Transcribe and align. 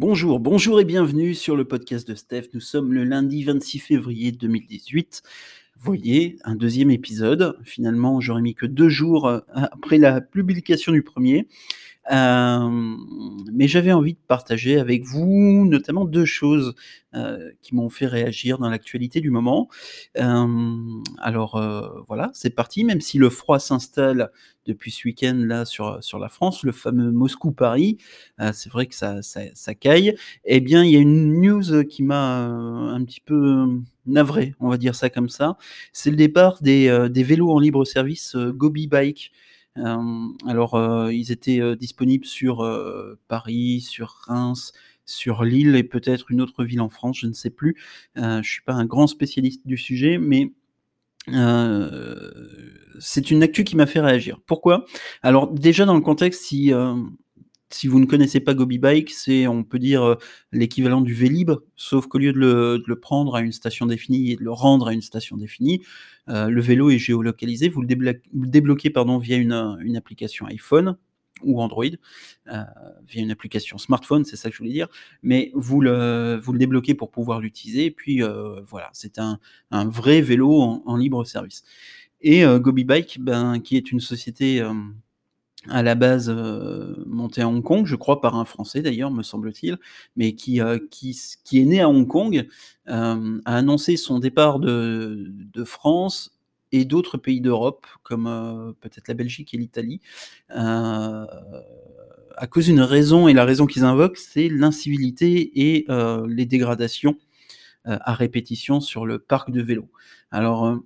Bonjour, 0.00 0.38
bonjour 0.38 0.80
et 0.80 0.84
bienvenue 0.84 1.34
sur 1.34 1.56
le 1.56 1.64
podcast 1.64 2.06
de 2.06 2.14
Steph. 2.14 2.50
Nous 2.54 2.60
sommes 2.60 2.92
le 2.92 3.02
lundi 3.02 3.42
26 3.42 3.80
février 3.80 4.30
2018. 4.30 5.24
Voyez, 5.76 6.38
un 6.44 6.54
deuxième 6.54 6.92
épisode. 6.92 7.58
Finalement, 7.64 8.20
j'aurais 8.20 8.40
mis 8.40 8.54
que 8.54 8.64
deux 8.64 8.88
jours 8.88 9.26
euh, 9.26 9.40
après 9.56 9.98
la 9.98 10.20
publication 10.20 10.92
du 10.92 11.02
premier. 11.02 11.48
Euh, 12.10 12.96
mais 13.52 13.68
j'avais 13.68 13.92
envie 13.92 14.14
de 14.14 14.18
partager 14.26 14.78
avec 14.78 15.04
vous 15.04 15.66
notamment 15.66 16.04
deux 16.04 16.24
choses 16.24 16.74
euh, 17.14 17.50
qui 17.60 17.74
m'ont 17.74 17.90
fait 17.90 18.06
réagir 18.06 18.58
dans 18.58 18.70
l'actualité 18.70 19.20
du 19.20 19.30
moment. 19.30 19.68
Euh, 20.18 20.46
alors 21.18 21.60
voilà, 22.06 22.30
c'est 22.32 22.50
parti, 22.50 22.84
même 22.84 23.00
si 23.00 23.18
le 23.18 23.30
froid 23.30 23.58
s'installe 23.58 24.30
depuis 24.66 24.90
ce 24.90 25.08
week-end 25.08 25.34
là 25.34 25.64
sur, 25.64 26.02
sur 26.02 26.18
la 26.18 26.28
France, 26.28 26.62
le 26.62 26.72
fameux 26.72 27.10
Moscou-Paris, 27.10 27.96
c'est 28.52 28.70
vrai 28.70 28.86
que 28.86 28.94
ça, 28.94 29.22
ça, 29.22 29.40
ça 29.54 29.74
caille. 29.74 30.14
Eh 30.44 30.60
bien, 30.60 30.84
il 30.84 30.90
y 30.90 30.96
a 30.96 31.00
une 31.00 31.40
news 31.40 31.84
qui 31.84 32.02
m'a 32.02 32.44
un 32.44 33.02
petit 33.04 33.20
peu 33.20 33.66
navré, 34.06 34.54
on 34.60 34.68
va 34.68 34.76
dire 34.76 34.94
ça 34.94 35.08
comme 35.08 35.30
ça. 35.30 35.56
C'est 35.92 36.10
le 36.10 36.16
départ 36.16 36.60
des, 36.60 37.08
des 37.10 37.22
vélos 37.22 37.50
en 37.50 37.58
libre 37.58 37.84
service 37.84 38.36
Gobi 38.36 38.86
Bike. 38.86 39.32
Euh, 39.78 40.28
alors, 40.46 40.74
euh, 40.74 41.12
ils 41.12 41.32
étaient 41.32 41.60
euh, 41.60 41.76
disponibles 41.76 42.26
sur 42.26 42.58
Paris, 43.28 43.80
sur 43.80 44.08
Reims, 44.26 44.72
sur 45.04 45.44
Lille 45.44 45.76
et 45.76 45.84
peut-être 45.84 46.30
une 46.30 46.40
autre 46.40 46.64
ville 46.64 46.80
en 46.80 46.88
France, 46.88 47.18
je 47.20 47.26
ne 47.26 47.32
sais 47.32 47.50
plus. 47.50 47.76
je 48.16 48.42
suis 48.42 48.62
pas 48.62 48.74
un 48.74 48.84
grand 48.84 49.06
spécialiste 49.06 49.66
du 49.66 49.76
sujet, 49.76 50.18
mais 50.18 50.52
c'est 53.00 53.30
une 53.30 53.42
actu 53.42 53.64
qui 53.64 53.76
m'a 53.76 53.86
fait 53.86 54.00
réagir. 54.00 54.40
Pourquoi? 54.46 54.84
Alors 55.22 55.50
déjà 55.50 55.84
dans 55.84 55.94
le 55.94 56.00
contexte, 56.00 56.42
si, 56.44 56.72
si 57.70 57.86
vous 57.86 58.00
ne 58.00 58.06
connaissez 58.06 58.40
pas 58.40 58.54
Gobi 58.54 58.78
Bike, 58.78 59.10
c'est, 59.10 59.46
on 59.46 59.62
peut 59.62 59.78
dire, 59.78 60.16
l'équivalent 60.52 61.00
du 61.00 61.12
Vélib, 61.12 61.52
sauf 61.76 62.06
qu'au 62.06 62.18
lieu 62.18 62.32
de 62.32 62.82
le, 62.86 63.00
prendre 63.00 63.34
à 63.34 63.40
une 63.40 63.52
station 63.52 63.86
définie 63.86 64.32
et 64.32 64.36
de 64.36 64.42
le 64.42 64.52
rendre 64.52 64.88
à 64.88 64.92
une 64.92 65.02
station 65.02 65.36
définie, 65.36 65.82
euh, 66.28 66.48
le 66.48 66.60
vélo 66.60 66.90
est 66.90 66.98
géolocalisé. 66.98 67.68
Vous 67.68 67.82
le, 67.82 67.86
débloquez, 68.32 68.90
pardon, 68.90 69.18
via 69.18 69.36
une, 69.36 69.52
application 69.96 70.46
iPhone 70.46 70.96
ou 71.42 71.60
Android, 71.62 71.84
euh, 72.48 72.62
via 73.06 73.22
une 73.22 73.30
application 73.30 73.78
smartphone, 73.78 74.24
c'est 74.24 74.36
ça 74.36 74.48
que 74.48 74.56
je 74.56 74.58
voulais 74.58 74.72
dire, 74.72 74.88
mais 75.22 75.52
vous 75.54 75.80
le, 75.80 76.40
débloquez 76.54 76.94
pour 76.94 77.10
pouvoir 77.10 77.40
l'utiliser, 77.40 77.92
puis 77.92 78.22
euh, 78.22 78.60
voilà, 78.66 78.90
c'est 78.92 79.18
un, 79.18 79.38
vrai 79.70 80.20
vélo 80.20 80.60
en, 80.60 80.82
en, 80.84 80.96
libre 80.96 81.24
service. 81.24 81.62
Et 82.20 82.42
Gobi 82.44 82.82
Bike, 82.82 83.18
ben, 83.20 83.60
qui 83.60 83.76
est 83.76 83.92
une 83.92 84.00
société 84.00 84.60
à 85.68 85.82
la 85.82 85.94
base 85.94 86.30
euh, 86.30 86.94
monté 87.06 87.42
à 87.42 87.48
Hong 87.48 87.62
Kong, 87.62 87.84
je 87.86 87.96
crois 87.96 88.20
par 88.20 88.36
un 88.36 88.44
Français 88.44 88.80
d'ailleurs, 88.80 89.10
me 89.10 89.22
semble-t-il, 89.22 89.78
mais 90.16 90.34
qui, 90.34 90.60
euh, 90.60 90.78
qui, 90.90 91.16
est 91.52 91.64
né 91.64 91.80
à 91.80 91.88
Hong 91.88 92.06
Kong, 92.06 92.46
euh, 92.88 93.40
a 93.44 93.56
annoncé 93.56 93.96
son 93.96 94.18
départ 94.18 94.60
de, 94.60 95.26
de 95.28 95.64
France 95.64 96.38
et 96.70 96.84
d'autres 96.84 97.18
pays 97.18 97.40
d'Europe, 97.40 97.86
comme 98.02 98.26
euh, 98.26 98.72
peut-être 98.80 99.08
la 99.08 99.14
Belgique 99.14 99.52
et 99.54 99.56
l'Italie, 99.56 100.00
à 100.50 102.46
cause 102.48 102.66
d'une 102.66 102.82
raison, 102.82 103.26
et 103.26 103.32
la 103.34 103.44
raison 103.44 103.66
qu'ils 103.66 103.84
invoquent, 103.84 104.16
c'est 104.18 104.48
l'incivilité 104.48 105.50
et 105.68 105.86
les 106.28 106.46
dégradations 106.46 107.18
à 107.84 108.14
répétition 108.14 108.80
sur 108.80 109.06
le 109.06 109.18
parc 109.18 109.50
de 109.50 109.60
vélo. 109.60 109.88
Alors, 110.30 110.80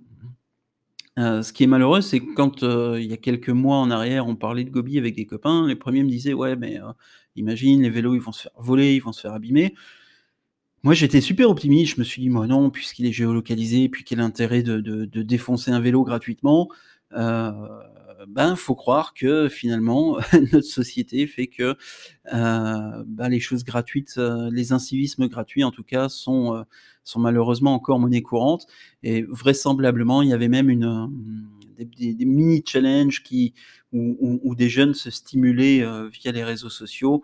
Heu, 1.17 1.43
ce 1.43 1.53
qui 1.53 1.63
est 1.63 1.67
malheureux, 1.67 2.01
c'est 2.01 2.19
que 2.19 2.33
quand, 2.33 2.63
heu, 2.63 2.99
il 2.99 3.05
y 3.09 3.13
a 3.13 3.17
quelques 3.17 3.49
mois 3.49 3.77
en 3.77 3.91
arrière, 3.91 4.25
on 4.27 4.35
parlait 4.35 4.63
de 4.63 4.71
Gobi 4.71 4.97
avec 4.97 5.15
des 5.15 5.25
copains, 5.27 5.67
les 5.67 5.75
premiers 5.75 6.03
me 6.03 6.09
disaient: 6.09 6.33
«Ouais, 6.33 6.55
mais 6.55 6.77
heu, 6.79 6.85
imagine 7.35 7.81
les 7.83 7.89
vélos, 7.91 8.15
ils 8.15 8.21
vont 8.21 8.31
se 8.31 8.43
faire 8.43 8.51
voler, 8.57 8.95
ils 8.95 8.99
vont 9.01 9.11
se 9.13 9.21
faire 9.21 9.33
abîmer». 9.33 9.75
Moi, 10.83 10.93
j'étais 10.95 11.21
super 11.21 11.49
optimiste, 11.49 11.95
je 11.95 11.99
me 11.99 12.03
suis 12.03 12.21
dit: 12.21 12.29
«Moi 12.29 12.45
non, 12.45 12.69
puisqu'il 12.69 13.05
est 13.05 13.13
géolocalisé, 13.13 13.87
puis 13.87 14.03
quel 14.03 14.19
intérêt 14.19 14.63
de 14.63 14.81
de 14.81 15.21
défoncer 15.23 15.71
un 15.71 15.79
vélo 15.79 16.03
gratuitement?» 16.03 16.69
Ben, 18.27 18.55
faut 18.55 18.75
croire 18.75 19.13
que 19.13 19.49
finalement, 19.49 20.17
notre 20.53 20.61
société 20.67 21.27
fait 21.27 21.47
que, 21.47 21.75
heu, 22.33 23.03
ben, 23.07 23.29
les 23.29 23.39
choses 23.39 23.63
gratuites, 23.63 24.15
heu, 24.17 24.49
les 24.51 24.71
incivismes 24.73 25.27
gratuits 25.27 25.63
en 25.63 25.71
tout 25.71 25.83
cas 25.83 26.09
sont, 26.09 26.55
heu, 26.55 26.63
sont 27.03 27.19
malheureusement 27.19 27.73
encore 27.73 27.99
monnaie 27.99 28.21
courante 28.21 28.67
et 29.03 29.23
vraisemblablement, 29.23 30.21
il 30.21 30.29
y 30.29 30.33
avait 30.33 30.47
même 30.49 30.69
une, 30.69 31.09
des 31.77 32.25
mini 32.25 32.63
challenges 32.65 33.23
qui 33.23 33.53
où 33.91 34.55
des 34.55 34.69
jeunes 34.69 34.95
se 34.95 35.11
stimulaient, 35.11 35.85
via 36.11 36.31
les 36.31 36.43
réseaux 36.43 36.69
sociaux, 36.69 37.23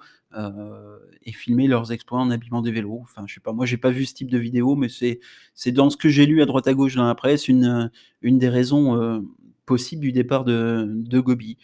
et 1.24 1.32
filmaient 1.32 1.68
leurs 1.68 1.92
exploits 1.92 2.20
en 2.20 2.30
abîmant 2.30 2.62
des 2.62 2.72
vélos. 2.72 3.00
Enfin, 3.02 3.24
je 3.28 3.34
sais 3.36 3.40
pas, 3.40 3.54
moi 3.54 3.66
j'ai 3.66 3.78
pas 3.78 3.90
vu 3.90 4.06
ce 4.06 4.14
type 4.14 4.30
de 4.30 4.38
vidéo, 4.38 4.76
mais 4.76 4.90
c'est 4.90 5.20
c'est 5.56 5.72
dans 5.72 5.90
ce 5.90 5.98
que 5.98 6.10
j'ai 6.10 6.26
lu 6.26 6.42
à 6.42 6.46
droite 6.46 6.68
à 6.68 6.74
gauche 6.74 6.96
dans 6.96 7.08
la 7.08 7.16
presse, 7.16 7.48
une, 7.48 7.90
une 8.22 8.38
des 8.38 8.50
raisons, 8.50 9.24
heu, 9.70 9.76
possibles 9.76 10.02
du 10.02 10.12
départ 10.12 10.46
de 10.46 11.20
Gobi. 11.20 11.58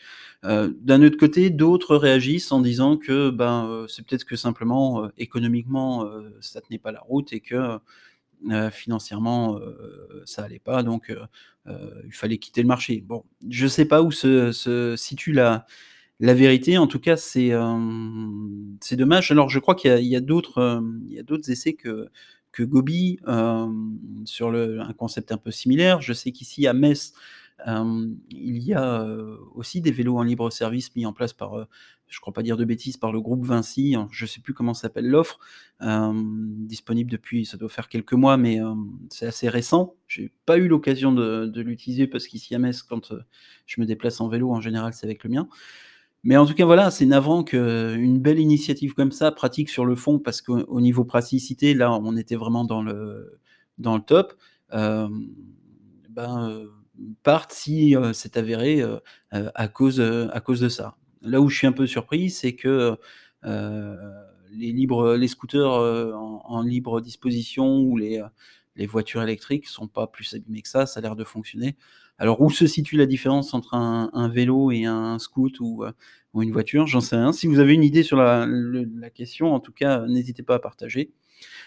Heu, 0.46 0.78
d'un 0.82 1.04
autre 1.04 1.18
côté, 1.18 1.50
d'autres 1.52 1.96
réagissent 1.98 2.52
en 2.52 2.62
disant 2.62 2.98
que, 2.98 3.30
ben, 3.32 3.68
heu, 3.70 3.88
c'est 3.90 4.06
peut-être 4.06 4.26
que 4.26 4.36
simplement, 4.38 5.06
heu, 5.06 5.12
économiquement, 5.18 6.10
ça 6.42 6.62
tenait 6.62 6.80
pas 6.80 6.92
la 6.94 7.02
route 7.02 7.34
et 7.34 7.42
que, 7.42 7.80
financièrement, 8.72 9.60
ça 10.26 10.44
allait 10.44 10.60
pas 10.60 10.84
donc 10.84 11.14
il 11.68 12.14
fallait 12.14 12.38
quitter 12.40 12.62
le 12.62 12.68
marché. 12.68 13.04
Bon, 13.08 13.24
je 13.50 13.68
sais 13.68 13.86
pas 13.86 14.02
où 14.04 14.12
se 14.12 14.96
situe 14.98 15.34
la 15.34 15.66
vérité, 16.22 16.78
en 16.80 16.88
tout 16.88 17.00
cas, 17.00 17.18
c'est, 17.18 17.52
c'est 18.82 18.96
dommage. 18.98 19.32
Alors 19.32 19.50
je 19.50 19.60
crois 19.60 19.76
qu'il 19.76 20.06
y 20.06 20.16
a 20.18 20.22
d'autres, 20.22 20.84
essais 21.50 21.74
que 21.74 22.10
que 22.54 22.64
Gobi, 22.64 23.20
sur 24.26 24.50
un 24.56 24.94
concept 24.94 25.32
un 25.34 25.38
peu 25.38 25.52
similaire. 25.52 26.02
Je 26.02 26.14
sais 26.14 26.32
qu'ici 26.32 26.68
à 26.68 26.74
Metz, 26.74 27.14
il 27.66 28.58
y 28.58 28.74
a, 28.74 29.06
aussi 29.54 29.82
des 29.82 29.92
vélos 29.92 30.18
en 30.18 30.24
libre 30.24 30.50
service 30.50 30.96
mis 30.96 31.06
en 31.06 31.14
place 31.14 31.34
par, 31.34 31.68
je 32.08 32.20
crois 32.20 32.34
pas 32.34 32.44
dire 32.44 32.58
de 32.58 32.66
bêtises, 32.66 32.98
par 32.98 33.12
le 33.12 33.22
groupe 33.22 33.46
Vinci, 33.46 33.96
hein, 33.96 34.08
je 34.12 34.26
sais 34.26 34.42
plus 34.42 34.54
comment 34.54 34.74
s'appelle 34.74 35.08
l'offre, 35.08 35.40
disponible 35.82 37.10
depuis 37.12 37.46
ça 37.46 37.58
doit 37.58 37.70
faire 37.70 37.90
quelques 37.90 38.14
mois, 38.14 38.38
mais 38.38 38.60
c'est 39.10 39.26
assez 39.26 39.50
récent. 39.50 39.96
J'ai 40.08 40.32
pas 40.46 40.58
eu 40.58 40.68
l'occasion 40.68 41.12
de 41.12 41.62
l'utiliser 41.62 42.08
parce 42.08 42.28
qu'ici 42.28 42.54
à 42.56 42.60
Metz, 42.60 42.84
quand, 42.84 43.14
je 43.66 43.82
me 43.82 43.86
déplace 43.86 44.22
en 44.22 44.28
vélo, 44.28 44.52
en 44.52 44.62
général, 44.62 44.94
c'est 44.94 45.06
avec 45.06 45.24
le 45.24 45.30
mien. 45.30 45.48
Mais 46.24 46.38
en 46.38 46.46
tout 46.48 46.56
cas, 46.56 46.66
voilà, 46.66 46.90
c'est 46.90 47.06
navrant 47.06 47.44
qu'une 47.44 48.20
belle 48.20 48.40
initiative 48.40 48.96
comme 48.96 49.12
ça, 49.12 49.32
pratique 49.32 49.70
sur 49.70 49.86
le 49.86 49.96
fond, 49.96 50.18
parce 50.18 50.42
qu'au 50.42 50.58
au 50.64 50.82
niveau 50.82 51.06
praticité, 51.06 51.76
là, 51.76 51.94
on 51.94 52.18
était 52.18 52.36
vraiment 52.36 52.66
dans 52.66 52.82
le 52.82 53.40
dans 53.78 53.96
le 53.96 54.02
top, 54.02 54.34
ben, 54.72 56.66
heu, 57.00 57.14
parte 57.24 57.52
si, 57.54 57.96
heu, 57.96 58.14
c'est 58.14 58.38
avéré, 58.38 58.82
heu 58.82 59.00
heu, 59.34 59.52
à 59.56 59.68
cause, 59.68 60.00
à 60.02 60.40
cause 60.42 60.60
de 60.62 60.70
ça. 60.70 60.96
Là 61.22 61.42
où 61.42 61.50
je 61.50 61.58
suis 61.58 61.68
un 61.68 61.72
peu 61.74 61.88
surpris, 61.88 62.30
c'est 62.30 62.54
que, 62.56 62.98
les 64.52 64.72
libres 64.72 65.16
les 65.16 65.28
scooters, 65.28 65.68
en 65.70 66.62
libre 66.62 67.02
disposition 67.02 67.80
ou 67.80 67.98
les, 67.98 68.22
les 68.76 68.86
voitures 68.88 69.22
électriques 69.24 69.68
sont 69.68 69.88
pas 69.88 70.08
plus 70.08 70.34
abîmées 70.34 70.62
que 70.62 70.70
ça, 70.70 70.86
ça 70.86 71.00
a 71.00 71.02
l'air 71.02 71.16
de 71.16 71.24
fonctionner. 71.24 71.76
Alors 72.18 72.40
où 72.42 72.50
se 72.50 72.66
situe 72.68 72.96
la 72.98 73.06
différence 73.06 73.54
entre 73.54 73.74
un 73.76 74.30
vélo 74.30 74.72
et 74.72 74.86
un 74.86 75.20
scoot 75.20 75.60
ou, 75.60 75.84
ou 76.34 76.42
une 76.44 76.52
voiture? 76.52 76.88
J'en 76.88 77.02
sais 77.02 77.18
rien. 77.18 77.32
Si 77.34 77.48
vous 77.48 77.60
avez 77.60 77.74
une 77.74 77.84
idée 77.84 78.04
sur 78.04 78.18
la 78.18 78.46
la 78.48 79.10
question, 79.10 79.54
en 79.54 79.60
tout 79.60 79.74
cas, 79.74 80.06
n'hésitez 80.08 80.44
pas 80.44 80.56
à 80.56 80.60
partager. 80.60 81.12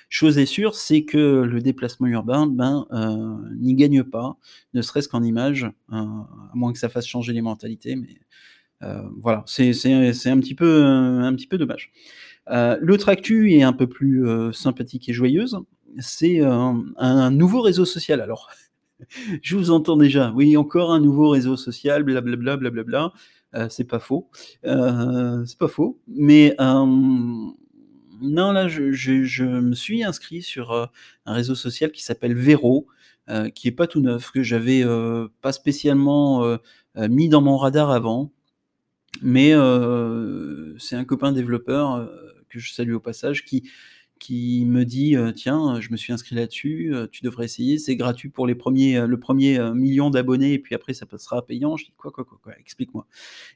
Chose 0.09 0.39
est 0.39 0.47
sûre, 0.47 0.75
c'est 0.75 1.05
que 1.05 1.43
le 1.43 1.61
déplacement 1.61 2.06
urbain, 2.06 2.47
ben, 2.47 2.87
heu, 2.93 3.55
n'y 3.59 3.75
gagne 3.75 4.03
pas, 4.05 4.37
ne 4.75 4.83
serait-ce 4.83 5.09
qu'en 5.09 5.23
images, 5.23 5.65
heu, 5.65 5.97
à 5.97 6.51
moins 6.55 6.73
que 6.73 6.79
ça 6.79 6.89
fasse 6.89 7.06
changer 7.06 7.33
les 7.34 7.43
mentalités, 7.43 7.95
mais 7.97 8.09
heu, 8.84 9.03
voilà, 9.19 9.45
c'est 9.47 9.71
un 9.71 10.41
petit 10.41 10.55
peu, 10.55 10.84
un 10.84 11.34
petit 11.34 11.47
peu 11.49 11.59
dommage. 11.59 11.93
Heu, 12.51 12.79
l'autre 12.81 13.09
actu 13.11 13.53
est 13.55 13.62
un 13.62 13.73
peu 13.75 13.88
plus, 13.88 14.26
sympathique 14.53 15.09
et 15.09 15.12
joyeuse, 15.15 15.59
c'est, 16.00 16.41
un 16.43 17.31
nouveau 17.32 17.62
réseau 17.62 17.85
social. 17.87 18.21
Alors, 18.21 18.50
je 19.43 19.56
vous 19.56 19.71
entends 19.71 19.97
déjà: 19.97 20.32
«Oui, 20.35 20.56
encore 20.56 20.93
un 20.93 21.00
nouveau 21.00 21.31
réseau 21.31 21.56
social, 21.56 22.03
blablabla, 22.05 22.56
blablabla». 22.59 23.12
C'est 23.71 23.85
pas 23.85 24.00
faux, 24.00 24.29
c'est 24.64 25.59
pas 25.59 25.69
faux, 25.69 26.00
mais 26.09 26.55
non, 28.20 28.53
là, 28.53 28.69
je 28.69 29.44
me 29.44 29.75
suis 29.75 30.05
inscrit 30.05 30.43
sur, 30.43 30.73
heu, 30.73 30.87
un 31.26 31.32
réseau 31.35 31.55
social 31.55 31.91
qui 31.93 32.03
s'appelle 32.03 32.35
Vero, 32.35 32.87
heu, 33.31 33.49
qui 33.50 33.69
est 33.69 33.73
pas 33.73 33.87
tout 33.87 34.00
neuf, 34.00 34.31
que 34.32 34.43
j'avais, 34.43 34.82
heu, 34.85 35.31
pas 35.43 35.53
spécialement, 35.53 36.59
mis 36.97 37.29
dans 37.29 37.41
mon 37.43 37.56
radar 37.56 37.91
avant. 37.91 38.32
Mais 39.23 39.53
c'est 40.79 40.97
un 40.97 41.05
copain 41.05 41.32
développeur, 41.32 42.11
que 42.50 42.59
je 42.61 42.73
salue 42.73 42.94
au 42.94 43.00
passage, 43.00 43.44
qui 43.44 43.70
qui 44.19 44.65
me 44.67 44.85
dit, 44.85 45.17
heu: 45.17 45.32
«Tiens, 45.32 45.81
je 45.81 45.91
me 45.93 45.97
suis 45.97 46.12
inscrit 46.12 46.35
là-dessus, 46.37 46.91
heu, 46.94 47.09
tu 47.11 47.23
devrais 47.25 47.44
essayer, 47.47 47.79
c'est 47.79 47.97
gratuit 47.97 48.29
pour 48.31 48.47
les 48.47 48.55
premiers, 48.55 49.06
le 49.06 49.19
1er, 49.20 49.59
heu, 49.59 49.62
1 49.62 49.75
000 49.75 49.94
000 49.94 50.11
d'abonnés 50.11 50.53
et 50.55 50.59
puis 50.59 50.75
après 50.75 50.94
ça 50.94 51.06
passera 51.06 51.44
payant». 51.47 51.76
Je 51.79 51.87
dis: 51.87 51.93
«Quoi, 51.97 52.11
quoi, 52.12 52.25
quoi, 52.25 52.38
quoi? 52.43 52.53
Explique-moi» 52.59 53.06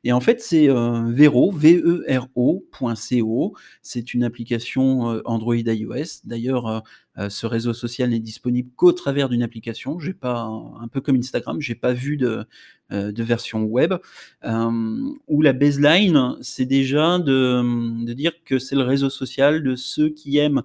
et 0.05 0.12
en 0.12 0.20
fait, 0.20 0.41
c'est, 0.43 0.69
Vero, 0.69 1.53
V-E-R-O 1.53 2.67
point 2.73 2.97
C-O. 2.97 3.55
C'est 3.82 4.14
une 4.14 4.25
application, 4.25 5.20
Android, 5.26 5.56
iOS. 5.56 6.23
D'ailleurs, 6.25 6.82
ce 7.29 7.47
réseau 7.47 7.75
social 7.75 8.11
n'est 8.11 8.20
disponible 8.20 8.70
qu'au 8.75 8.93
travers 8.93 9.29
d'une 9.29 9.43
application. 9.43 9.99
J'ai 9.99 10.14
pas 10.14 10.49
un 10.81 10.88
peu 10.88 11.00
comme 11.00 11.17
Instagram, 11.17 11.61
j'ai 11.61 11.75
pas 11.75 11.93
vu 11.93 12.17
de, 12.17 12.47
de 12.91 13.23
version 13.23 13.64
web. 13.64 13.94
Hem, 14.43 15.14
où 15.29 15.43
la 15.43 15.53
baseline, 15.53 16.37
c'est 16.41 16.64
déjà 16.64 17.19
de, 17.19 18.12
dire 18.14 18.32
que 18.44 18.59
c'est 18.59 18.76
le 18.76 18.82
réseau 18.82 19.11
social 19.11 19.62
de 19.62 19.76
ceux 19.76 20.09
qui 20.09 20.38
aiment, 20.38 20.62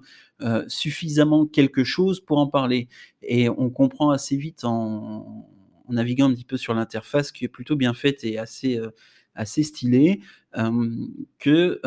suffisamment 0.68 1.46
quelque 1.46 1.82
chose 1.82 2.20
pour 2.20 2.38
en 2.38 2.46
parler 2.46 2.88
et 3.22 3.48
on 3.48 3.70
comprend 3.70 4.10
assez 4.10 4.36
vite 4.36 4.62
en 4.62 5.48
naviguant 5.88 6.30
un 6.30 6.34
petit 6.34 6.44
peu 6.44 6.56
sur 6.56 6.74
l'interface 6.74 7.32
qui 7.32 7.44
est 7.44 7.48
plutôt 7.48 7.76
bien 7.76 7.94
faite 7.94 8.22
et 8.24 8.38
assez, 8.38 8.80
assez 9.34 9.62
stylée, 9.62 10.20
que, 11.38 11.80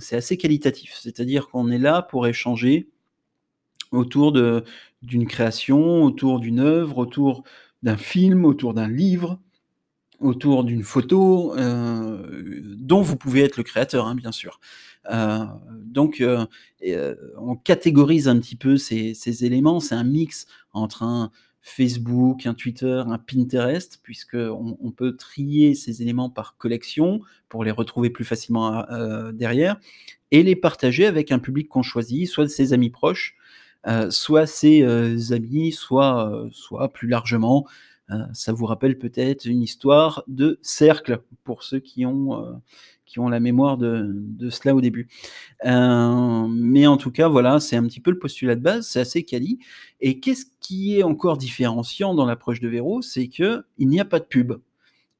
c'est 0.00 0.16
assez 0.16 0.36
qualitatif. 0.36 0.98
C'est-à-dire 1.00 1.48
qu'on 1.48 1.70
est 1.70 1.78
là 1.78 2.02
pour 2.02 2.26
échanger 2.26 2.88
autour 3.92 4.32
d'une 5.02 5.26
création, 5.26 6.02
autour 6.04 6.40
d'une 6.40 6.60
œuvre, 6.60 6.98
autour 6.98 7.44
d'un 7.82 7.96
film, 7.96 8.44
autour 8.44 8.74
d'un 8.74 8.88
livre, 8.88 9.38
autour 10.20 10.64
d'une 10.64 10.82
photo, 10.82 11.54
heu, 11.58 12.62
dont 12.78 13.02
vous 13.02 13.16
pouvez 13.16 13.42
être 13.42 13.56
le 13.56 13.62
créateur, 13.62 14.06
hein, 14.06 14.14
bien 14.16 14.32
sûr. 14.32 14.60
Heu, 15.12 15.40
donc 15.84 16.20
heu, 16.20 16.38
on 17.38 17.56
catégorise 17.56 18.28
un 18.28 18.38
petit 18.38 18.56
peu 18.56 18.76
ces 18.76 19.14
ces 19.14 19.44
éléments. 19.44 19.80
C'est 19.80 19.94
un 19.94 20.04
mix 20.04 20.46
entre 20.72 21.02
un 21.04 21.30
Facebook, 21.62 22.46
un 22.46 22.54
Twitter, 22.54 23.02
un 23.06 23.18
Pinterest, 23.18 24.00
puisqu'on 24.02 24.76
on 24.80 24.90
peut 24.92 25.16
trier 25.16 25.74
ces 25.74 26.02
éléments 26.02 26.30
par 26.30 26.56
collection 26.56 27.20
pour 27.48 27.64
les 27.64 27.70
retrouver 27.70 28.10
plus 28.10 28.24
facilement 28.24 28.84
derrière 29.32 29.76
et 30.30 30.42
les 30.42 30.56
partager 30.56 31.06
avec 31.06 31.32
un 31.32 31.38
public 31.38 31.68
qu'on 31.68 31.82
choisit, 31.82 32.28
soit 32.28 32.48
ses 32.48 32.72
amis 32.72 32.90
proches, 32.90 33.36
heu, 33.88 34.10
soit 34.10 34.46
ses, 34.46 34.82
heu, 34.82 35.16
amis, 35.32 35.72
soit, 35.72 36.30
heu, 36.32 36.48
soit 36.52 36.88
plus 36.92 37.08
largement, 37.08 37.66
ça 38.32 38.52
vous 38.54 38.64
rappelle 38.66 38.98
peut-être 38.98 39.44
une 39.44 39.62
histoire 39.62 40.24
de 40.28 40.58
cercle 40.62 41.20
pour 41.44 41.62
ceux 41.62 41.78
qui 41.80 42.06
ont, 42.06 42.60
qui 43.06 43.20
ont 43.20 43.28
la 43.28 43.38
mémoire 43.40 43.76
de 43.78 44.06
de 44.14 44.48
cela 44.50 44.74
au 44.74 44.80
début. 44.80 45.08
Mais 45.64 46.86
en 46.86 46.96
tout 46.96 47.10
cas, 47.12 47.28
voilà, 47.28 47.60
c'est 47.60 47.76
un 47.76 47.84
petit 47.84 48.00
peu 48.00 48.10
le 48.10 48.18
postulat 48.18 48.56
de 48.56 48.60
base, 48.62 48.86
c'est 48.88 49.00
assez 49.00 49.24
quali 49.24 49.58
et 50.00 50.20
qu'est-ce 50.20 50.46
qui 50.60 50.98
est 50.98 51.02
encore 51.02 51.38
différenciant 51.38 52.14
dans 52.14 52.26
l'approche 52.26 52.60
de 52.60 52.68
Vero? 52.68 53.02
C'est 53.02 53.28
qu'il 53.28 53.64
n'y 53.80 54.00
a 54.00 54.04
pas 54.06 54.20
de 54.20 54.24
pub 54.26 54.52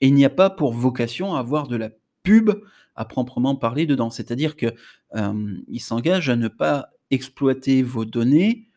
et 0.01 0.09
il 0.09 0.15
n'y 0.15 0.25
a 0.25 0.31
pas 0.31 0.51
pour 0.51 0.73
vocation 0.75 1.35
à 1.35 1.41
avoir 1.41 1.69
de 1.69 1.77
la 1.77 1.91
pub 2.23 2.51
à 2.97 3.05
proprement 3.05 3.57
parler 3.57 3.87
dedans. 3.87 4.11
C'est-à-dire 4.11 4.57
que, 4.57 4.67
hem, 5.15 5.63
ils 5.69 5.81
s'engagent 5.81 6.31
à 6.31 6.37
ne 6.37 6.49
pas 6.49 6.91
exploiter 7.11 7.83
vos 7.83 8.05
données 8.05 8.69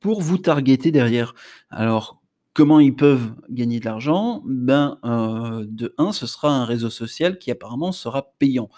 pour 0.00 0.20
vous 0.22 0.38
targeter 0.38 0.90
derrière. 0.92 1.34
Alors, 1.70 2.22
comment 2.54 2.80
ils 2.80 2.94
peuvent 2.96 3.34
gagner 3.50 3.80
de 3.80 3.84
l'argent? 3.86 4.42
Ben, 4.46 4.98
heu, 5.04 5.66
de 5.68 5.94
1, 5.98 6.12
ce 6.12 6.26
sera 6.26 6.50
un 6.54 6.64
réseau 6.64 6.90
social 6.90 7.38
qui 7.38 7.50
apparemment 7.50 7.92
sera 7.92 8.32
payant. 8.38 8.68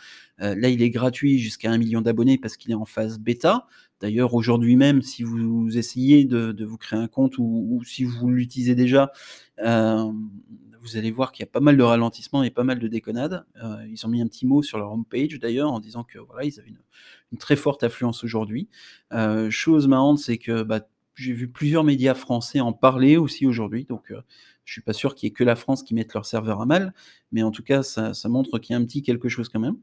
Heu, 0.42 0.54
là, 0.54 0.68
il 0.68 0.82
est 0.82 0.90
gratuit 0.90 1.38
jusqu'à 1.38 1.70
1 1.70 1.78
000 1.78 1.90
000 1.90 2.02
d'abonnés 2.02 2.38
parce 2.38 2.56
qu'il 2.56 2.70
est 2.72 2.74
en 2.74 2.84
phase 2.86 3.18
bêta. 3.18 3.66
D'ailleurs, 4.02 4.34
aujourd'hui 4.34 4.76
même, 4.76 5.02
si 5.02 5.22
vous 5.24 5.78
essayez 5.78 6.26
de 6.26 6.64
vous 6.66 6.78
créer 6.78 7.00
un 7.00 7.08
compte 7.08 7.38
ou 7.38 7.80
si 7.86 8.04
vous 8.04 8.28
l'utilisez 8.30 8.74
déjà, 8.74 9.12
hem, 9.58 10.30
vous 10.82 10.96
allez 10.96 11.12
voir 11.12 11.32
qu'il 11.32 11.44
y 11.44 11.48
a 11.48 11.50
pas 11.50 11.60
mal 11.60 11.76
de 11.76 11.82
ralentissements 11.84 12.42
et 12.42 12.50
pas 12.50 12.64
mal 12.64 12.80
de 12.80 12.88
déconnades. 12.88 13.44
Heu, 13.62 13.76
ils 13.88 14.04
ont 14.04 14.08
mis 14.10 14.20
un 14.20 14.26
petit 14.26 14.46
mot 14.46 14.62
sur 14.62 14.78
leur 14.78 14.92
home 14.92 15.04
page 15.04 15.38
d'ailleurs 15.40 15.72
en 15.72 15.80
disant 15.80 16.04
que, 16.04 16.18
voilà, 16.18 16.44
ils 16.44 16.58
avaient 16.60 16.72
une 17.32 17.38
très 17.38 17.56
forte 17.56 17.84
affluence 17.84 18.24
aujourd'hui. 18.24 18.68
Heu, 19.12 19.50
chose 19.50 19.88
marrante, 19.88 20.18
c'est 20.18 20.38
que, 20.38 20.62
bah, 20.64 20.80
j'ai 21.14 21.32
vu 21.34 21.48
plusieurs 21.48 21.84
médias 21.84 22.14
français 22.14 22.60
en 22.60 22.72
parler 22.72 23.16
aussi 23.18 23.46
aujourd'hui, 23.46 23.84
donc 23.84 24.10
heu, 24.10 24.22
je 24.64 24.72
suis 24.72 24.82
pas 24.82 24.92
sûr 24.94 25.14
qu'il 25.14 25.28
y 25.28 25.30
ait 25.30 25.34
que 25.34 25.44
la 25.44 25.56
France 25.56 25.82
qui 25.82 25.94
mette 25.94 26.14
leurs 26.14 26.26
serveurs 26.26 26.60
à 26.62 26.66
mal, 26.66 26.94
mais 27.32 27.42
en 27.42 27.50
tout 27.50 27.62
cas, 27.62 27.82
ça 27.82 28.12
montre 28.28 28.58
qu'il 28.58 28.72
y 28.74 28.76
a 28.76 28.80
un 28.80 28.84
petit 28.84 29.02
quelque 29.02 29.28
chose 29.28 29.48
quand 29.48 29.60
même 29.60 29.76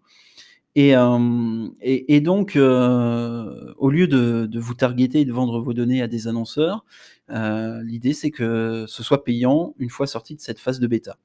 et 0.75 0.89
hem 0.91 1.71
et 1.81 2.21
donc 2.21 2.55
heu, 2.57 3.73
au 3.77 3.89
lieu 3.89 4.07
de 4.07 4.59
vous 4.59 4.73
targeter 4.75 5.21
et 5.21 5.25
de 5.25 5.33
vendre 5.33 5.59
vos 5.61 5.73
données 5.73 6.01
à 6.01 6.07
des 6.07 6.27
annonceurs, 6.27 6.85
heu, 7.31 7.81
l'idée, 7.83 8.13
c'est 8.13 8.31
que 8.31 8.85
ce 8.87 9.03
soit 9.03 9.23
payant 9.23 9.73
une 9.79 9.89
fois 9.89 10.07
sorti 10.07 10.35
de 10.35 10.41
cette 10.41 10.59
phase 10.59 10.79
de 10.79 10.87
bêta. 10.87 11.17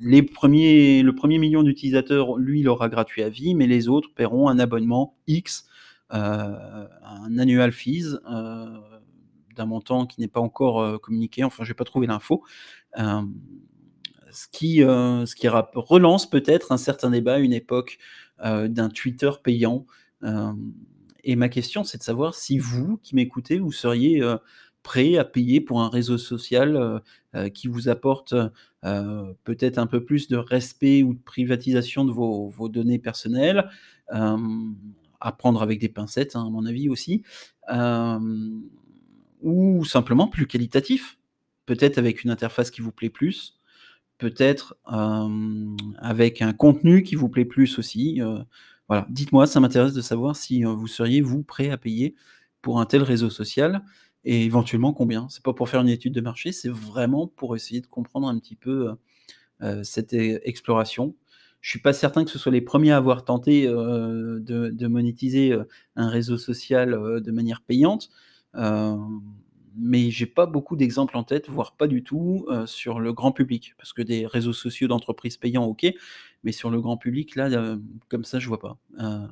Les 0.00 0.22
1ers 0.22 1.02
le 1.02 1.14
1er 1.14 1.38
1000000 1.38 1.62
d'utilisateurs, 1.64 2.36
lui, 2.38 2.60
il 2.60 2.68
aura 2.68 2.88
gratuit 2.88 3.22
à 3.24 3.28
vie, 3.30 3.54
mais 3.54 3.66
les 3.68 3.88
autres 3.88 4.10
paieront 4.14 4.48
un 4.48 4.58
abonnement 4.60 5.16
X, 5.28 5.66
un 6.10 7.38
annual 7.38 7.72
fees, 7.72 8.18
d'un 9.56 9.66
montant 9.66 10.06
qui 10.06 10.20
n'est 10.20 10.28
pas 10.28 10.40
encore, 10.40 11.00
communiqué, 11.02 11.44
enfin, 11.44 11.64
j'ai 11.64 11.74
pas 11.74 11.84
trouvé 11.84 12.06
l'info. 12.08 12.42
Ce 14.32 14.46
qui, 14.50 14.84
rap 14.84 15.72
relance 15.74 16.28
peut-être 16.28 16.72
un 16.72 16.76
certain 16.76 17.10
débat 17.10 17.34
à 17.34 17.38
une 17.38 17.52
époque, 17.52 17.98
heu, 18.44 18.68
d'un 18.68 18.88
Twitter 18.88 19.30
payant. 19.42 19.86
Hem 20.22 20.72
et 21.24 21.36
ma 21.36 21.48
question, 21.50 21.84
c'est 21.84 21.98
de 21.98 22.02
savoir 22.02 22.34
si 22.34 22.58
vous, 22.58 22.96
qui 23.02 23.14
m'écoutez, 23.14 23.58
vous 23.58 23.72
seriez, 23.72 24.22
prêt 24.82 25.18
à 25.18 25.24
payer 25.24 25.60
pour 25.60 25.82
un 25.82 25.90
réseau 25.90 26.16
social, 26.16 27.02
qui 27.52 27.68
vous 27.68 27.88
apporte, 27.90 28.34
peut-être 29.44 29.78
un 29.78 29.86
peu 29.86 30.04
plus 30.04 30.28
de 30.28 30.36
respect 30.36 31.02
ou 31.02 31.12
de 31.14 31.20
privatisation 31.20 32.04
de 32.06 32.12
vos 32.12 32.68
données 32.70 32.98
personnelles? 32.98 33.68
À 34.08 35.32
prendre 35.32 35.60
avec 35.60 35.80
des 35.80 35.88
pincettes, 35.88 36.36
hein, 36.36 36.46
à 36.46 36.50
mon 36.50 36.64
avis 36.64 36.88
aussi. 36.88 37.22
Ou 39.42 39.84
simplement 39.84 40.28
plus 40.28 40.46
qualitatif? 40.46 41.18
Peut-être 41.66 41.98
avec 41.98 42.24
une 42.24 42.30
interface 42.30 42.70
qui 42.70 42.80
vous 42.80 42.92
plaît 42.92 43.10
plus, 43.10 43.57
peut-être, 44.18 44.76
avec 45.98 46.42
un 46.42 46.52
contenu 46.52 47.02
qui 47.02 47.14
vous 47.14 47.28
plaît 47.28 47.44
plus 47.44 47.78
aussi, 47.78 48.20
voilà. 48.88 49.06
Dites-moi, 49.10 49.46
ça 49.46 49.60
m'intéresse 49.60 49.92
de 49.92 50.00
savoir 50.00 50.34
si, 50.36 50.64
vous 50.64 50.86
seriez, 50.86 51.20
vous, 51.20 51.42
prêt 51.42 51.70
à 51.70 51.78
payer 51.78 52.14
pour 52.62 52.80
un 52.80 52.86
tel 52.86 53.02
réseau 53.02 53.30
social 53.30 53.82
et 54.24 54.44
éventuellement 54.44 54.92
combien? 54.92 55.28
C'est 55.28 55.42
pas 55.42 55.52
pour 55.52 55.68
faire 55.68 55.80
une 55.80 55.88
étude 55.88 56.14
de 56.14 56.20
marché, 56.20 56.52
c'est 56.52 56.70
vraiment 56.70 57.26
pour 57.26 57.54
essayer 57.54 57.80
de 57.80 57.86
comprendre 57.86 58.28
un 58.28 58.38
petit 58.38 58.56
peu, 58.56 58.94
cette 59.82 60.12
exploration. 60.12 61.14
Je 61.60 61.70
suis 61.70 61.80
pas 61.80 61.92
certain 61.92 62.24
que 62.24 62.30
ce 62.30 62.38
soit 62.38 62.52
les 62.52 62.60
1ers 62.60 62.92
à 62.92 62.96
avoir 62.96 63.24
tenté, 63.24 63.66
de 63.66 64.86
monétiser, 64.86 65.56
un 65.96 66.08
réseau 66.08 66.38
social, 66.38 66.90
de 67.20 67.30
manière 67.30 67.60
payante. 67.62 68.10
Mais 69.78 70.10
j'ai 70.10 70.26
pas 70.26 70.46
beaucoup 70.46 70.76
d'exemples 70.76 71.16
en 71.16 71.24
tête, 71.24 71.48
voire 71.48 71.76
pas 71.76 71.86
du 71.88 72.02
tout, 72.02 72.46
heu, 72.50 72.66
sur 72.66 73.00
le 73.00 73.12
grand 73.12 73.32
public. 73.32 73.74
Parce 73.78 73.92
que 73.92 74.02
des 74.02 74.26
réseaux 74.26 74.52
sociaux 74.52 74.88
d'entreprises 74.88 75.36
payants, 75.36 75.64
OK, 75.66 75.86
mais 76.44 76.52
sur 76.52 76.70
le 76.70 76.80
grand 76.80 76.96
public, 76.96 77.36
là, 77.36 77.48
heu, 77.50 77.80
comme 78.08 78.24
ça, 78.24 78.38
je 78.40 78.48
vois 78.48 78.58
pas. 78.60 78.78
Heu, 79.00 79.28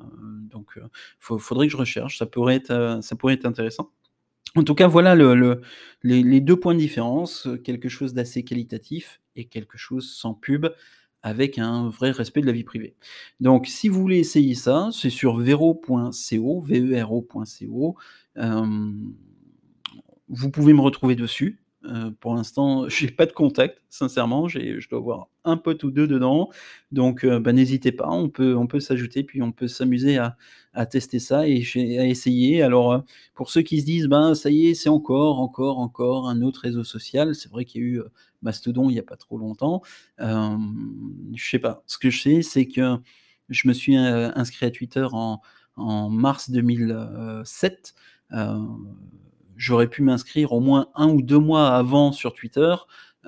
donc 0.50 0.79
faut 1.19 1.38
faudrait 1.38 1.67
que 1.67 1.73
je 1.73 1.76
recherche, 1.79 2.19
ça 2.19 2.26
pourrait 2.26 2.57
être, 2.57 2.99
ça 3.03 3.17
pourrait 3.17 3.35
être 3.35 3.47
intéressant. 3.47 3.91
En 4.57 4.65
tout 4.65 4.75
cas, 4.75 4.87
voilà 4.88 5.15
le 5.15 5.35
le 5.35 5.61
les 6.03 6.41
2 6.41 6.57
points 6.59 6.75
de 6.75 6.79
différence, 6.81 7.49
quelque 7.65 7.88
chose 7.88 8.15
d'assez 8.15 8.43
qualitatif 8.45 9.21
et 9.37 9.47
quelque 9.47 9.76
chose 9.79 10.11
sans 10.11 10.35
pub, 10.35 10.67
avec 11.23 11.59
un 11.59 11.88
vrai 11.91 12.11
respect 12.11 12.41
de 12.41 12.47
la 12.47 12.53
vie 12.53 12.65
privée. 12.65 12.97
Donc 13.41 13.67
si 13.67 13.88
vous 13.88 14.00
voulez 14.00 14.19
essayer 14.19 14.55
ça, 14.55 14.88
c'est 14.93 15.11
sur 15.11 15.37
vero.co, 15.38 16.61
V-E-R-O 16.62 17.23
point 17.23 17.45
C-O. 17.45 17.97
Hem, 18.37 19.15
vous 20.28 20.50
pouvez 20.50 20.73
me 20.73 20.80
retrouver 20.80 21.14
dessus. 21.16 21.61
Heu, 21.85 22.12
pour 22.21 22.35
l'instant, 22.35 22.88
j'ai 22.88 23.11
pas 23.11 23.26
de 23.26 23.33
contact, 23.33 23.80
sincèrement, 23.90 24.49
je 24.49 24.88
dois 24.88 24.99
avoir 24.99 25.28
un 25.45 25.56
pote 25.56 25.85
ou 25.85 25.90
2 25.92 26.09
dedans, 26.09 26.50
donc 26.90 27.25
heu, 27.25 27.38
bah, 27.38 27.52
n'hésitez 27.52 27.92
pas, 27.92 28.09
on 28.11 28.28
peut 28.28 28.56
on 28.56 28.66
peut 28.66 28.80
s'ajouter, 28.80 29.23
puis 29.23 29.40
on 29.42 29.52
peut 29.52 29.68
s'amuser 29.68 30.18
à 30.18 30.37
à 30.75 30.85
tester 30.87 31.18
ça 31.21 31.49
et 31.49 31.62
à 31.99 32.06
essayer. 32.06 32.62
Alors, 32.62 32.92
heu, 32.95 33.02
pour 33.35 33.50
ceux 33.50 33.62
qui 33.62 33.80
se 33.80 33.87
disent: 33.87 34.06
«Ben, 34.09 34.35
ça 34.35 34.50
y 34.50 34.66
est, 34.68 34.75
c'est 34.75 34.88
encore, 34.90 35.40
encore, 35.40 35.78
encore 35.78 36.28
un 36.28 36.42
autre 36.42 36.61
réseau 36.62 36.85
social», 36.85 37.35
c'est 37.35 37.50
vrai 37.50 37.64
qu'il 37.64 37.80
y 37.83 37.85
a 37.85 37.88
eu, 37.88 38.02
Mastodon 38.42 38.90
il 38.90 38.97
y 38.97 38.99
a 38.99 39.02
pas 39.02 39.16
trop 39.16 39.38
longtemps. 39.38 39.83
Je 40.21 41.49
sais 41.50 41.59
pas. 41.59 41.83
Ce 41.87 41.99
que 41.99 42.11
je 42.11 42.21
sais, 42.23 42.42
c'est 42.42 42.66
que 42.66 42.97
je 43.49 43.68
me 43.68 43.73
suis, 43.73 43.97
inscrit 43.97 44.66
à 44.66 44.71
Twitter 44.71 45.06
en 45.12 45.40
en 45.78 46.09
mars 46.09 46.50
2007. 46.50 47.95
J'aurais 49.57 49.89
pu 49.89 50.03
m'inscrire 50.03 50.53
au 50.53 50.61
moins 50.61 50.89
1 50.95 51.09
ou 51.09 51.23
2 51.23 51.39
mois 51.39 51.69
avant 51.77 52.13
sur 52.13 52.35
Twitter. 52.35 52.75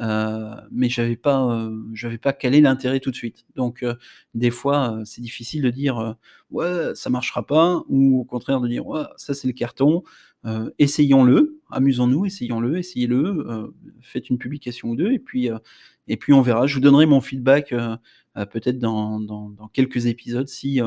heu, 0.01 0.51
mais 0.71 0.89
j'avais 0.89 1.17
pas, 1.17 1.69
j'avais 1.95 2.19
pas 2.19 2.33
calé 2.33 2.61
l'intérêt 2.61 3.01
tout 3.01 3.11
de 3.11 3.17
suite. 3.17 3.47
Donc 3.57 3.83
heu, 3.83 3.97
des 4.35 4.51
fois, 4.51 5.01
c'est 5.05 5.21
difficile 5.23 5.63
de 5.63 5.71
dire, 5.71 6.17
«Ouais, 6.51 6.93
ça 6.95 7.11
marchera 7.11 7.45
pas» 7.47 7.83
ou 7.89 8.21
au 8.21 8.25
contraire 8.25 8.61
de 8.61 8.69
dire: 8.69 8.87
«Ouais, 8.87 9.03
ça 9.17 9.35
c'est 9.35 9.47
le 9.49 9.53
carton». 9.55 10.03
Essayons-le, 10.79 11.61
amusons-nous, 11.71 12.25
essayons-le, 12.27 12.79
essayez-le, 12.79 13.75
faites 14.03 14.31
une 14.31 14.39
publication 14.39 14.91
ou 14.91 14.97
2 14.97 15.13
et 15.13 15.19
puis, 15.19 15.51
et 16.07 16.17
puis 16.17 16.33
on 16.33 16.41
verra. 16.43 16.67
Je 16.67 16.75
vous 16.75 16.81
donnerai 16.81 17.07
mon 17.07 17.21
feedback, 17.21 17.75
peut-être 18.53 18.79
dans 18.79 19.21
dans 19.21 19.51
dans 19.51 19.69
quelques 19.69 20.07
épisodes 20.07 20.49
si, 20.49 20.81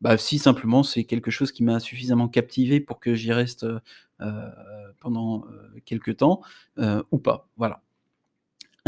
bah, 0.00 0.16
si 0.18 0.38
simplement 0.38 0.82
c'est 0.82 1.04
quelque 1.04 1.30
chose 1.30 1.52
qui 1.52 1.64
m'a 1.64 1.80
suffisamment 1.80 2.28
captivé 2.28 2.80
pour 2.80 3.00
que 3.00 3.14
j'y 3.14 3.32
reste, 3.32 3.64
heu 3.64 3.80
heu, 4.22 4.42
pendant, 5.00 5.44
heu, 5.48 5.80
quelque 5.86 6.10
temps, 6.12 6.40
heu, 6.78 7.04
ou 7.12 7.18
pas, 7.18 7.48
voilà. 7.56 7.82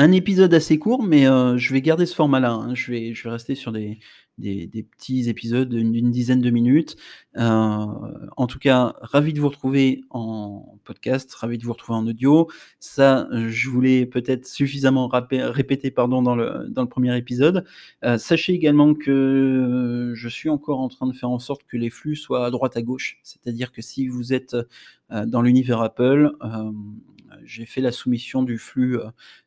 Un 0.03 0.13
épisode 0.13 0.55
assez 0.55 0.79
court, 0.79 1.03
mais 1.03 1.27
heu, 1.27 1.59
je 1.59 1.75
vais 1.75 1.83
garder 1.83 2.07
ce 2.07 2.15
format-là, 2.15 2.53
hein. 2.53 2.75
Je 2.75 2.91
vais 2.91 3.13
je 3.13 3.23
vais 3.25 3.29
rester 3.31 3.55
sur 3.55 3.71
des 3.71 3.99
des 4.39 4.83
petits 4.97 5.29
épisodes 5.29 5.69
d'une 5.69 6.11
dizaine 6.11 6.41
de 6.41 6.49
minutes. 6.49 6.97
Heu, 7.37 7.43
en 7.43 8.47
tout 8.47 8.59
cas, 8.59 8.95
ravi 9.03 9.35
de 9.35 9.41
vous 9.41 9.51
retrouver 9.51 10.01
en 10.09 10.79
podcast, 10.85 11.35
ravi 11.35 11.59
de 11.59 11.65
vous 11.67 11.73
retrouver 11.75 11.99
en 11.99 12.07
audio. 12.07 12.49
Ça, 12.79 13.29
je 13.49 13.69
vous 13.69 13.83
l'ai 13.83 14.07
peut-être 14.07 14.47
suffisamment 14.47 15.07
répété, 15.11 15.91
pardon, 15.91 16.23
dans 16.23 16.35
le 16.35 16.67
dans 16.71 16.81
le 16.83 16.89
premier 16.89 17.15
épisode. 17.19 17.67
Heu, 18.03 18.17
sachez 18.17 18.55
également 18.55 18.95
que 18.95 20.13
je 20.15 20.29
suis 20.31 20.49
encore 20.49 20.81
en 20.81 20.89
train 20.89 21.09
de 21.09 21.13
faire 21.13 21.29
en 21.31 21.39
sorte 21.39 21.65
que 21.69 21.77
les 21.77 21.91
flux 21.91 22.17
soient 22.17 22.47
à 22.47 22.51
droite 22.51 22.79
à 22.79 22.83
gauche. 22.83 23.19
C'est-à-dire 23.23 23.71
que 23.71 23.83
si 23.83 24.09
vous 24.09 24.33
êtes, 24.33 24.57
dans 25.27 25.43
l'univers 25.43 25.83
Apple, 25.83 26.31
j'ai 27.51 27.67
fait 27.67 27.81
la 27.81 27.91
soumission 27.91 28.43
du 28.43 28.59
flux, 28.59 28.97
heu 28.97 29.07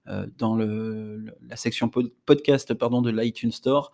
heu, 0.09 0.31
dans 0.37 0.55
la 0.57 1.55
section 1.55 1.87
pod 1.89 2.11
podcast, 2.25 2.71
de 2.71 3.09
l'iTunes 3.09 3.51
Store. 3.51 3.91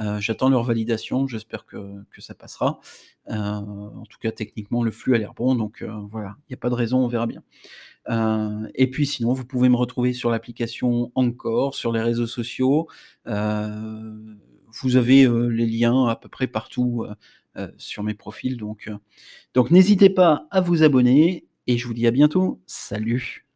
Heu, 0.00 0.18
j'attends 0.20 0.48
leur 0.48 0.64
validation, 0.64 1.26
j'espère 1.28 1.64
que 1.64 2.04
ça 2.18 2.34
passera. 2.34 2.80
En 3.28 4.04
tout 4.10 4.18
cas, 4.18 4.32
techniquement, 4.32 4.82
le 4.82 4.90
flux 4.90 5.14
a 5.14 5.18
l'air 5.18 5.34
bon, 5.34 5.54
donc 5.54 5.84
voilà, 6.10 6.36
il 6.48 6.52
y 6.52 6.54
a 6.54 6.56
pas 6.56 6.70
de 6.70 6.74
raison, 6.74 6.98
on 6.98 7.08
verra 7.08 7.26
bien. 7.26 7.42
Et 8.74 8.90
puis 8.90 9.06
sinon, 9.06 9.32
vous 9.32 9.44
pouvez 9.44 9.68
me 9.68 9.76
retrouver 9.76 10.12
sur 10.12 10.30
l'application 10.30 11.12
Anchor, 11.14 11.74
sur 11.74 11.92
les 11.92 12.02
réseaux 12.02 12.26
sociaux. 12.26 12.88
Vous 13.24 14.96
avez, 14.96 15.28
les 15.50 15.66
liens 15.66 16.06
à 16.06 16.16
peu 16.16 16.28
près 16.28 16.48
partout, 16.48 17.06
sur 17.76 18.02
mes 18.02 18.14
profils, 18.14 18.56
donc 18.56 18.90
n'hésitez 19.70 20.10
pas 20.10 20.46
à 20.50 20.60
vous 20.60 20.82
abonner 20.82 21.46
et 21.66 21.76
je 21.78 21.86
vous 21.86 21.94
dis 21.94 22.06
à 22.06 22.10
bientôt. 22.10 22.60
Salut! 22.66 23.46